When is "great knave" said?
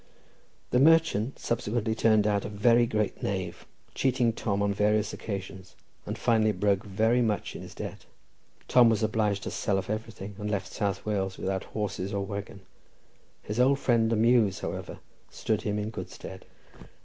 2.87-3.67